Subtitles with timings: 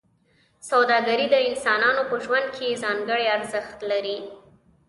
[0.69, 4.17] سوداګري د انسانانو په ژوند کې ځانګړی ارزښت لري.